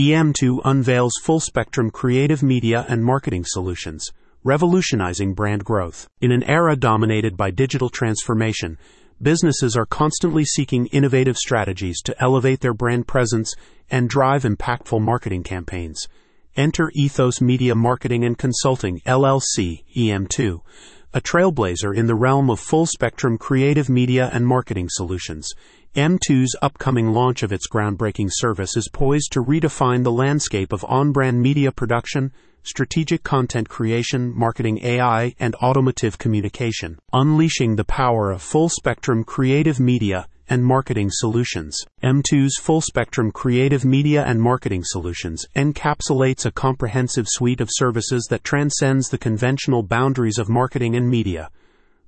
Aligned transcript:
EM2 0.00 0.62
unveils 0.64 1.12
full 1.20 1.40
spectrum 1.40 1.90
creative 1.90 2.42
media 2.42 2.86
and 2.88 3.04
marketing 3.04 3.44
solutions, 3.44 4.10
revolutionizing 4.42 5.34
brand 5.34 5.62
growth. 5.62 6.08
In 6.22 6.32
an 6.32 6.42
era 6.44 6.74
dominated 6.74 7.36
by 7.36 7.50
digital 7.50 7.90
transformation, 7.90 8.78
businesses 9.20 9.76
are 9.76 9.84
constantly 9.84 10.46
seeking 10.46 10.86
innovative 10.86 11.36
strategies 11.36 12.00
to 12.00 12.18
elevate 12.18 12.60
their 12.60 12.72
brand 12.72 13.08
presence 13.08 13.54
and 13.90 14.08
drive 14.08 14.44
impactful 14.44 15.02
marketing 15.02 15.42
campaigns. 15.42 16.08
Enter 16.56 16.90
Ethos 16.94 17.42
Media 17.42 17.74
Marketing 17.74 18.24
and 18.24 18.38
Consulting, 18.38 19.00
LLC, 19.00 19.84
EM2, 19.94 20.62
a 21.12 21.20
trailblazer 21.20 21.96
in 21.96 22.06
the 22.06 22.14
realm 22.14 22.48
of 22.48 22.60
full 22.60 22.86
spectrum 22.86 23.36
creative 23.36 23.88
media 23.88 24.30
and 24.32 24.46
marketing 24.46 24.88
solutions. 24.88 25.50
EM2's 25.96 26.54
upcoming 26.62 27.12
launch 27.12 27.42
of 27.42 27.52
its 27.52 27.68
groundbreaking 27.68 28.28
service 28.30 28.76
is 28.76 28.88
poised 28.92 29.32
to 29.32 29.42
redefine 29.42 30.04
the 30.04 30.12
landscape 30.12 30.72
of 30.72 30.84
on 30.84 31.10
brand 31.10 31.42
media 31.42 31.72
production, 31.72 32.30
strategic 32.62 33.24
content 33.24 33.68
creation, 33.68 34.32
marketing 34.36 34.78
AI, 34.84 35.34
and 35.40 35.56
automotive 35.56 36.16
communication, 36.16 36.96
unleashing 37.12 37.74
the 37.74 37.84
power 37.84 38.30
of 38.30 38.40
full 38.40 38.68
spectrum 38.68 39.24
creative 39.24 39.80
media 39.80 40.28
and 40.50 40.64
marketing 40.64 41.08
solutions. 41.10 41.78
EM2's 42.02 42.58
full 42.58 42.82
spectrum 42.82 43.32
creative 43.32 43.84
media 43.84 44.24
and 44.24 44.42
marketing 44.42 44.82
solutions 44.84 45.46
encapsulates 45.56 46.44
a 46.44 46.50
comprehensive 46.50 47.26
suite 47.28 47.62
of 47.62 47.70
services 47.70 48.26
that 48.28 48.44
transcends 48.44 49.08
the 49.08 49.16
conventional 49.16 49.82
boundaries 49.82 50.38
of 50.38 50.48
marketing 50.48 50.96
and 50.96 51.08
media. 51.08 51.48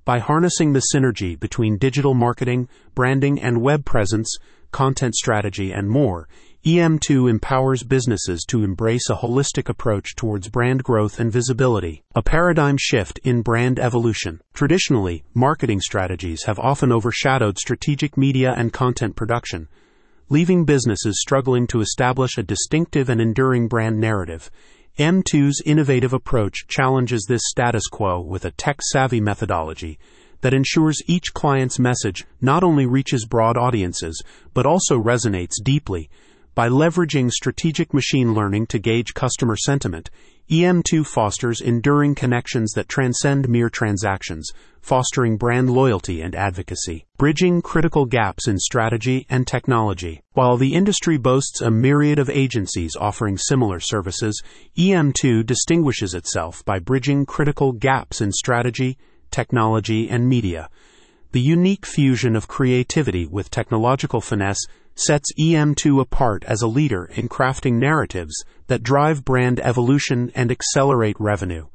By 0.05 0.19
harnessing 0.19 0.73
the 0.73 0.83
synergy 0.93 1.39
between 1.39 1.77
digital 1.77 2.13
marketing, 2.13 2.67
branding 2.93 3.41
and 3.41 3.61
web 3.61 3.85
presence, 3.85 4.35
content 4.71 5.15
strategy, 5.15 5.71
and 5.71 5.89
more, 5.89 6.27
EM2 6.65 7.29
empowers 7.29 7.83
businesses 7.83 8.45
to 8.47 8.63
embrace 8.63 9.09
a 9.09 9.15
holistic 9.15 9.67
approach 9.67 10.15
towards 10.15 10.47
brand 10.47 10.81
growth 10.81 11.19
and 11.19 11.29
visibility, 11.29 12.05
a 12.15 12.21
paradigm 12.21 12.77
shift 12.79 13.19
in 13.25 13.41
brand 13.41 13.77
evolution. 13.77 14.39
Traditionally, 14.53 15.25
marketing 15.33 15.81
strategies 15.81 16.43
have 16.45 16.57
often 16.57 16.89
overshadowed 16.89 17.57
strategic 17.57 18.15
media 18.15 18.53
and 18.55 18.71
content 18.71 19.17
production, 19.17 19.67
leaving 20.29 20.63
businesses 20.63 21.19
struggling 21.19 21.67
to 21.67 21.81
establish 21.81 22.37
a 22.37 22.43
distinctive 22.43 23.09
and 23.09 23.19
enduring 23.19 23.67
brand 23.67 23.99
narrative. 23.99 24.49
EM2's 24.97 25.61
innovative 25.65 26.13
approach 26.13 26.65
challenges 26.69 27.25
this 27.27 27.41
status 27.43 27.87
quo 27.87 28.21
with 28.21 28.45
a 28.45 28.51
tech 28.51 28.77
savvy 28.81 29.19
methodology 29.19 29.99
that 30.39 30.53
ensures 30.53 31.01
each 31.07 31.33
client's 31.33 31.77
message 31.77 32.25
not 32.39 32.63
only 32.63 32.85
reaches 32.85 33.25
broad 33.25 33.57
audiences, 33.57 34.23
but 34.53 34.65
also 34.65 34.97
resonates 34.97 35.61
deeply 35.61 36.09
by 36.55 36.69
leveraging 36.69 37.31
strategic 37.31 37.93
machine 37.93 38.33
learning 38.33 38.67
to 38.67 38.77
gauge 38.77 39.13
customer 39.13 39.55
sentiment, 39.57 40.09
EM2 40.51 41.05
fosters 41.05 41.61
enduring 41.61 42.13
connections 42.13 42.73
that 42.73 42.87
transcend 42.87 43.49
mere 43.49 43.69
transactions, 43.69 44.51
fostering 44.81 45.37
brand 45.37 45.69
loyalty 45.69 46.21
and 46.21 46.35
advocacy, 46.35 47.05
bridging 47.17 47.61
critical 47.61 48.05
gaps 48.05 48.47
in 48.47 48.59
strategy 48.59 49.25
and 49.29 49.47
technology. 49.47 50.21
While 50.33 50.57
the 50.57 50.75
industry 50.75 51.17
boasts 51.17 51.61
a 51.61 51.71
myriad 51.71 52.19
of 52.19 52.29
agencies 52.29 52.95
offering 52.99 53.37
similar 53.37 53.79
services, 53.79 54.43
EM2 54.77 55.45
distinguishes 55.45 56.13
itself 56.13 56.63
by 56.65 56.77
bridging 56.77 57.25
critical 57.25 57.71
gaps 57.71 58.21
in 58.21 58.31
strategy, 58.31 58.97
technology, 59.31 60.09
and 60.09 60.29
media. 60.29 60.69
The 61.31 61.41
unique 61.41 61.87
fusion 61.87 62.35
of 62.35 62.47
creativity 62.47 63.25
with 63.25 63.49
technological 63.49 64.21
finesse 64.21 64.67
sets 64.95 65.31
EM2 65.39 65.99
apart 66.01 66.43
as 66.45 66.61
a 66.61 66.67
leader 66.67 67.05
in 67.15 67.27
crafting 67.27 67.73
narratives 67.73 68.33
that 68.67 68.83
drive 68.83 69.25
brand 69.25 69.59
evolution 69.59 70.31
and 70.35 70.51
accelerate 70.51 71.15
revenue. 71.19 71.65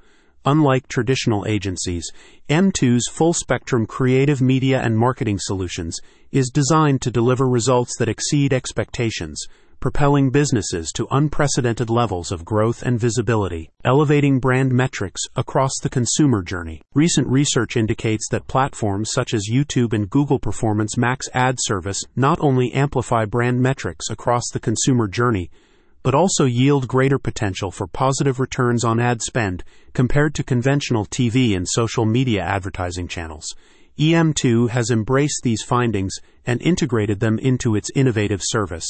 Unlike 0.45 0.89
traditional 0.89 1.45
agencies, 1.47 2.11
EM2's 2.49 3.09
full 3.09 3.33
spectrum 3.33 3.87
creative 3.87 4.41
media 4.41 4.81
and 4.81 4.97
marketing 4.97 5.39
solutions 5.41 5.99
is 6.33 6.51
designed 6.51 7.03
to 7.03 7.11
deliver 7.11 7.49
results 7.49 7.97
that 7.99 8.09
exceed 8.09 8.53
expectations 8.53 9.47
propelling 9.81 10.31
businesses 10.31 10.91
to 10.93 11.07
unprecedented 11.13 11.89
levels 11.89 12.33
of 12.33 12.45
growth 12.45 12.83
and 12.83 12.99
visibility, 12.99 13.71
elevating 13.85 14.41
brand 14.41 14.73
metrics 14.73 15.23
across 15.37 15.71
the 15.81 15.89
consumer 15.89 16.43
journey. 16.43 16.83
Recent 16.95 17.29
research 17.29 17.77
indicates 17.77 18.29
that 18.31 18.49
platforms 18.49 19.13
such 19.13 19.33
as 19.33 19.49
YouTube 19.49 19.93
and 19.93 20.11
Google 20.11 20.41
Performance 20.41 20.97
Max 20.97 21.29
ad 21.33 21.57
service 21.61 22.03
not 22.17 22.41
only 22.41 22.73
amplify 22.73 23.25
brand 23.25 23.61
metrics 23.61 24.11
across 24.11 24.51
the 24.53 24.61
consumer 24.61 25.07
journey, 25.07 25.49
but 26.03 26.15
also 26.15 26.45
yield 26.45 26.89
greater 26.89 27.19
potential 27.19 27.71
for 27.71 27.87
positive 27.87 28.41
returns 28.41 28.85
on 28.85 28.99
ad 28.99 29.23
spend 29.23 29.63
compared 29.93 30.35
to 30.35 30.43
conventional 30.43 31.07
TV 31.07 31.57
and 31.57 31.69
social 31.69 32.05
media 32.05 32.43
advertising 32.43 33.07
channels. 33.07 33.55
EM2 33.99 34.71
has 34.71 34.91
embraced 34.91 35.43
these 35.43 35.63
findings 35.63 36.15
and 36.47 36.63
integrated 36.63 37.21
them 37.21 37.39
into 37.39 37.77
its 37.77 37.91
innovative 37.95 38.41
service 38.43 38.87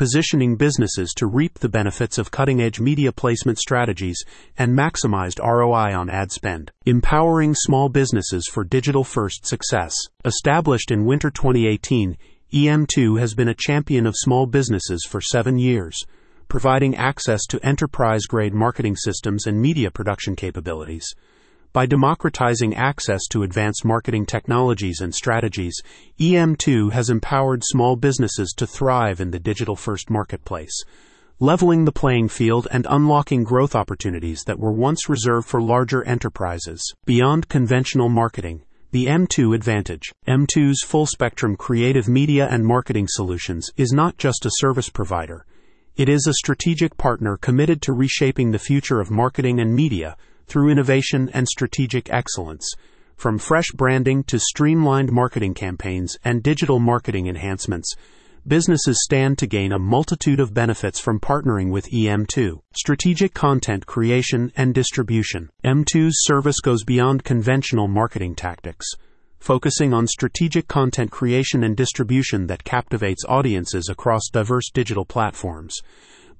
positioning 0.00 0.56
businesses 0.56 1.12
to 1.12 1.26
reap 1.26 1.58
the 1.58 1.68
benefits 1.68 2.16
of 2.16 2.30
cutting 2.30 2.58
edge 2.62 2.80
media 2.80 3.12
placement 3.12 3.58
strategies 3.58 4.24
and 4.56 4.72
maximized 4.72 5.38
ROI 5.46 5.94
on 5.94 6.08
ad 6.08 6.32
spend. 6.32 6.72
Empowering 6.86 7.54
small 7.54 7.90
businesses 7.90 8.48
for 8.50 8.64
digital 8.64 9.04
first 9.04 9.44
success. 9.44 9.94
Established 10.24 10.90
in 10.90 11.04
winter 11.04 11.28
2018, 11.28 12.16
EM2 12.50 13.20
has 13.20 13.34
been 13.34 13.48
a 13.48 13.54
champion 13.54 14.06
of 14.06 14.14
small 14.16 14.46
businesses 14.46 15.04
for 15.06 15.20
seven 15.20 15.58
years, 15.58 15.98
providing 16.48 16.96
access 16.96 17.44
to 17.44 17.62
enterprise 17.62 18.22
grade 18.22 18.54
marketing 18.54 18.96
systems 18.96 19.46
and 19.46 19.60
media 19.60 19.90
production 19.90 20.34
capabilities. 20.34 21.14
By 21.72 21.86
democratizing 21.86 22.74
access 22.74 23.28
to 23.28 23.44
advanced 23.44 23.84
marketing 23.84 24.26
technologies 24.26 25.00
and 25.00 25.14
strategies, 25.14 25.80
EM2 26.18 26.90
has 26.90 27.10
empowered 27.10 27.62
small 27.62 27.94
businesses 27.94 28.52
to 28.56 28.66
thrive 28.66 29.20
in 29.20 29.30
the 29.30 29.38
digital 29.38 29.76
first 29.76 30.10
marketplace, 30.10 30.82
leveling 31.38 31.84
the 31.84 31.92
playing 31.92 32.26
field 32.26 32.66
and 32.72 32.88
unlocking 32.90 33.44
growth 33.44 33.76
opportunities 33.76 34.42
that 34.46 34.58
were 34.58 34.72
once 34.72 35.08
reserved 35.08 35.46
for 35.46 35.62
larger 35.62 36.02
enterprises. 36.02 36.82
Beyond 37.04 37.48
conventional 37.48 38.08
marketing, 38.08 38.64
the 38.90 39.06
EM2 39.06 39.54
Advantage, 39.54 40.10
EM2's 40.26 40.82
full 40.82 41.06
spectrum 41.06 41.54
creative 41.54 42.08
media 42.08 42.48
and 42.50 42.66
marketing 42.66 43.06
solutions, 43.08 43.70
is 43.76 43.92
not 43.92 44.18
just 44.18 44.44
a 44.44 44.50
service 44.54 44.88
provider. 44.88 45.46
It 45.94 46.08
is 46.08 46.26
a 46.26 46.34
strategic 46.34 46.96
partner 46.96 47.36
committed 47.36 47.80
to 47.82 47.92
reshaping 47.92 48.50
the 48.50 48.58
future 48.58 48.98
of 48.98 49.12
marketing 49.12 49.60
and 49.60 49.72
media 49.72 50.16
through 50.50 50.68
innovation 50.68 51.30
and 51.32 51.46
strategic 51.46 52.12
excellence. 52.12 52.68
From 53.16 53.38
fresh 53.38 53.70
branding 53.74 54.24
to 54.24 54.38
streamlined 54.38 55.12
marketing 55.12 55.54
campaigns 55.54 56.16
and 56.24 56.42
digital 56.42 56.80
marketing 56.80 57.28
enhancements, 57.28 57.94
businesses 58.48 58.98
stand 59.04 59.38
to 59.38 59.46
gain 59.46 59.70
a 59.70 59.78
multitude 59.78 60.40
of 60.40 60.52
benefits 60.52 60.98
from 60.98 61.20
partnering 61.20 61.70
with 61.70 61.90
EM2. 61.90 62.58
Strategic 62.74 63.32
content 63.32 63.86
creation 63.86 64.50
and 64.56 64.74
distribution. 64.74 65.50
EM2's 65.64 66.24
service 66.24 66.60
goes 66.60 66.82
beyond 66.82 67.22
conventional 67.22 67.86
marketing 67.86 68.34
tactics, 68.34 68.86
focusing 69.38 69.94
on 69.94 70.06
strategic 70.06 70.66
content 70.66 71.12
creation 71.12 71.62
and 71.62 71.76
distribution 71.76 72.48
that 72.48 72.64
captivates 72.64 73.24
audiences 73.28 73.88
across 73.88 74.22
diverse 74.32 74.68
digital 74.72 75.04
platforms 75.04 75.80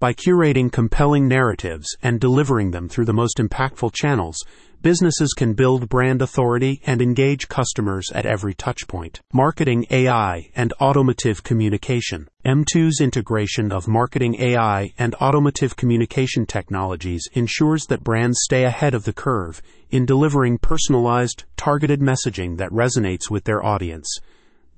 by 0.00 0.14
curating 0.14 0.72
compelling 0.72 1.28
narratives 1.28 1.94
and 2.02 2.18
delivering 2.18 2.70
them 2.70 2.88
through 2.88 3.04
the 3.04 3.12
most 3.12 3.36
impactful 3.36 3.92
channels, 3.94 4.38
businesses 4.80 5.34
can 5.34 5.52
build 5.52 5.90
brand 5.90 6.22
authority 6.22 6.80
and 6.86 7.02
engage 7.02 7.48
customers 7.48 8.10
at 8.14 8.24
every 8.24 8.54
touchpoint. 8.54 9.20
Marketing 9.34 9.84
AI 9.90 10.48
and 10.56 10.72
automotive 10.80 11.42
communication. 11.42 12.26
EM2's 12.46 13.02
integration 13.02 13.70
of 13.70 13.86
marketing 13.86 14.40
AI 14.40 14.90
and 14.96 15.14
automotive 15.16 15.76
communication 15.76 16.46
technologies 16.46 17.28
ensures 17.34 17.84
that 17.84 18.02
brands 18.02 18.38
stay 18.40 18.64
ahead 18.64 18.94
of 18.94 19.04
the 19.04 19.12
curve 19.12 19.60
in 19.90 20.06
delivering 20.06 20.56
personalized, 20.56 21.44
targeted 21.58 22.00
messaging 22.00 22.56
that 22.56 22.70
resonates 22.70 23.30
with 23.30 23.44
their 23.44 23.62
audience. 23.62 24.18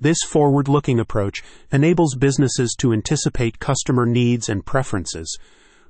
This 0.03 0.19
forward 0.29 0.67
looking 0.67 0.99
approach 0.99 1.45
enables 1.71 2.17
businesses 2.17 2.75
to 2.81 2.93
anticipate 2.93 3.61
customer 3.61 4.05
needs 4.05 4.49
and 4.49 4.67
preferences, 4.67 5.39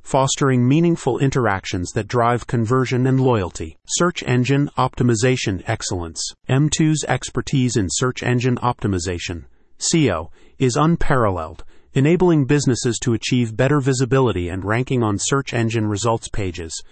fostering 0.03 0.69
meaningful 0.69 1.19
interactions 1.19 1.93
that 1.93 2.09
drive 2.09 2.47
conversion 2.47 3.06
and 3.06 3.19
loyalty. 3.19 3.79
Search 3.87 4.23
Engine 4.25 4.69
Optimization 4.76 5.62
Excellence 5.67 6.23
EM2's 6.47 7.05
expertise 7.09 7.75
in 7.75 7.87
search 7.91 8.23
engine 8.23 8.56
optimization, 8.56 9.44
SEO, 9.79 10.29
is 10.59 10.76
unparalleled, 10.76 11.64
enabling 11.94 12.44
businesses 12.44 12.99
to 12.99 13.14
achieve 13.14 13.56
better 13.56 13.81
visibility 13.81 14.50
and 14.50 14.62
ranking 14.62 15.03
on 15.03 15.17
search 15.19 15.55
engine 15.55 15.87
results 15.87 16.29
pages 16.29 16.82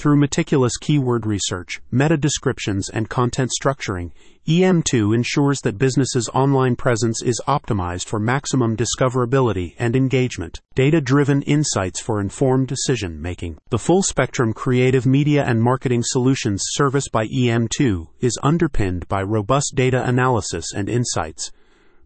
Through 0.00 0.16
meticulous 0.16 0.78
keyword 0.78 1.26
research, 1.26 1.82
meta 1.90 2.16
descriptions, 2.16 2.88
and 2.88 3.10
content 3.10 3.50
structuring, 3.50 4.12
EM2 4.48 5.14
ensures 5.14 5.60
that 5.60 5.76
businesses' 5.76 6.30
online 6.32 6.74
presence 6.74 7.20
is 7.20 7.38
optimized 7.46 8.06
for 8.06 8.18
maximum 8.18 8.78
discoverability 8.78 9.74
and 9.78 9.94
engagement. 9.94 10.58
Data 10.74 11.02
driven 11.02 11.42
insights 11.42 12.00
for 12.00 12.18
informed 12.18 12.66
decision 12.66 13.20
making. 13.20 13.58
The 13.68 13.78
full 13.78 14.02
spectrum 14.02 14.54
creative 14.54 15.04
media 15.04 15.44
and 15.44 15.60
marketing 15.62 16.00
solutions 16.02 16.62
service 16.68 17.10
by 17.10 17.26
EM2 17.26 18.06
is 18.20 18.38
underpinned 18.42 19.06
by 19.06 19.22
robust 19.22 19.74
data 19.74 20.02
analysis 20.02 20.72
and 20.74 20.88
insights, 20.88 21.52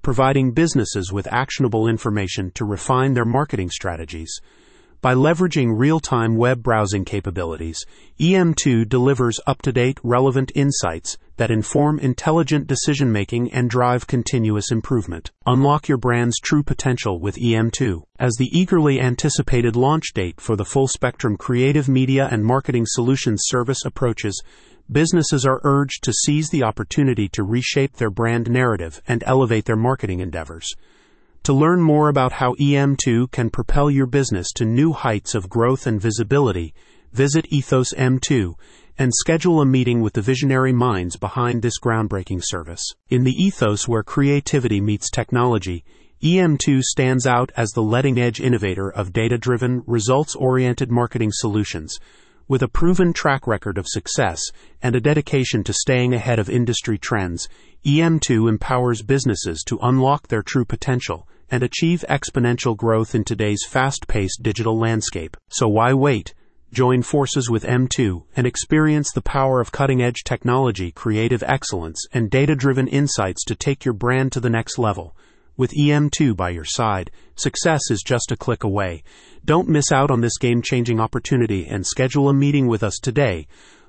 providing 0.02 0.50
businesses 0.50 1.12
with 1.12 1.32
actionable 1.32 1.86
information 1.86 2.50
to 2.56 2.64
refine 2.64 3.14
their 3.14 3.24
marketing 3.24 3.70
strategies. 3.70 4.40
By 5.04 5.12
leveraging 5.12 5.78
real 5.78 6.00
time 6.00 6.34
web 6.34 6.62
browsing 6.62 7.04
capabilities, 7.04 7.84
EM2 8.18 8.88
delivers 8.88 9.38
up 9.46 9.60
to 9.60 9.70
date, 9.70 9.98
relevant 10.02 10.50
insights 10.54 11.18
that 11.36 11.50
inform 11.50 11.98
intelligent 11.98 12.66
decision 12.66 13.12
making 13.12 13.52
and 13.52 13.68
drive 13.68 14.06
continuous 14.06 14.70
improvement. 14.72 15.30
Unlock 15.44 15.88
your 15.88 15.98
brand's 15.98 16.40
true 16.40 16.62
potential 16.62 17.20
with 17.20 17.36
EM2. 17.36 18.02
As 18.18 18.32
the 18.38 18.48
eagerly 18.58 18.98
anticipated 18.98 19.76
launch 19.76 20.14
date 20.14 20.40
for 20.40 20.56
the 20.56 20.64
full 20.64 20.88
spectrum 20.88 21.36
creative 21.36 21.86
media 21.86 22.26
and 22.32 22.42
marketing 22.42 22.86
solutions 22.86 23.42
service 23.44 23.84
approaches, 23.84 24.42
businesses 24.90 25.44
are 25.44 25.60
urged 25.64 26.02
to 26.04 26.14
seize 26.14 26.48
the 26.48 26.64
opportunity 26.64 27.28
to 27.28 27.42
reshape 27.42 27.96
their 27.96 28.10
brand 28.10 28.48
narrative 28.48 29.02
and 29.06 29.22
elevate 29.26 29.66
their 29.66 29.76
marketing 29.76 30.20
endeavors. 30.20 30.74
To 31.44 31.52
learn 31.52 31.82
more 31.82 32.08
about 32.08 32.32
how 32.32 32.54
EM2 32.54 33.30
can 33.30 33.50
propel 33.50 33.90
your 33.90 34.06
business 34.06 34.50
to 34.52 34.64
new 34.64 34.94
heights 34.94 35.34
of 35.34 35.50
growth 35.50 35.86
and 35.86 36.00
visibility, 36.00 36.72
visit 37.12 37.44
Ethos 37.50 37.92
M2 37.92 38.54
and 38.96 39.12
schedule 39.14 39.60
a 39.60 39.66
meeting 39.66 40.00
with 40.00 40.14
the 40.14 40.22
visionary 40.22 40.72
minds 40.72 41.18
behind 41.18 41.60
this 41.60 41.78
groundbreaking 41.78 42.40
service. 42.42 42.82
In 43.10 43.24
the 43.24 43.44
ethos 43.44 43.86
where 43.86 44.02
creativity 44.02 44.80
meets 44.80 45.10
technology, 45.10 45.84
EM2 46.22 46.80
stands 46.80 47.26
out 47.26 47.52
as 47.58 47.72
the 47.72 47.82
leading 47.82 48.18
edge 48.18 48.40
innovator 48.40 48.90
of 48.90 49.12
data 49.12 49.36
driven, 49.36 49.82
results 49.86 50.34
oriented 50.34 50.90
marketing 50.90 51.30
solutions. 51.30 51.98
With 52.48 52.62
a 52.62 52.68
proven 52.68 53.12
track 53.12 53.46
record 53.46 53.76
of 53.76 53.86
success 53.86 54.40
and 54.80 54.96
a 54.96 55.00
dedication 55.00 55.62
to 55.64 55.74
staying 55.74 56.14
ahead 56.14 56.38
of 56.38 56.48
industry 56.48 56.96
trends, 56.96 57.50
EM2 57.84 58.48
empowers 58.48 59.02
businesses 59.02 59.62
to 59.66 59.78
unlock 59.82 60.28
their 60.28 60.42
true 60.42 60.64
potential 60.64 61.28
and 61.54 61.62
achieve 61.62 62.04
exponential 62.08 62.76
growth 62.76 63.14
in 63.14 63.22
today's 63.22 63.64
fast 63.64 64.08
paced 64.08 64.42
digital 64.42 64.76
landscape. 64.76 65.36
So 65.50 65.68
why 65.68 65.92
wait? 65.92 66.34
Join 66.72 67.02
forces 67.02 67.48
with 67.48 67.62
EM2 67.62 68.24
and 68.34 68.44
experience 68.44 69.12
the 69.12 69.22
power 69.22 69.60
of 69.60 69.70
cutting 69.70 70.02
edge 70.02 70.24
technology, 70.24 70.90
creative 70.90 71.44
excellence, 71.44 72.04
and 72.12 72.28
data 72.28 72.56
driven 72.56 72.88
insights 72.88 73.44
to 73.44 73.54
take 73.54 73.84
your 73.84 73.94
brand 73.94 74.32
to 74.32 74.40
the 74.40 74.50
next 74.50 74.80
level. 74.80 75.16
With 75.56 75.70
EM2 75.78 76.36
by 76.36 76.50
your 76.50 76.64
side, 76.64 77.12
success 77.36 77.82
is 77.88 78.02
just 78.04 78.32
a 78.32 78.36
click 78.36 78.64
away. 78.64 79.04
Don't 79.44 79.68
miss 79.68 79.92
out 79.92 80.10
on 80.10 80.22
this 80.22 80.38
game 80.38 80.60
changing 80.60 80.98
opportunity 80.98 81.68
and 81.68 81.86
schedule 81.86 82.28
a 82.28 82.34
meeting 82.34 82.66
with 82.66 82.82
us 82.82 82.98
today. 83.00 83.46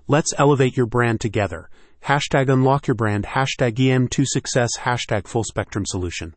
Let's 0.07 0.35
elevate 0.37 0.77
your 0.77 0.85
brand 0.85 1.19
together. 1.19 1.71
Hashtag 2.03 2.49
unlock 2.49 2.85
your 2.85 2.93
brand, 2.93 3.25
hashtag 3.25 3.73
EM2 3.77 4.25
success, 4.27 4.69
hashtag 4.81 5.25
full 5.25 5.43
spectrum 5.43 5.87
solution. 5.87 6.33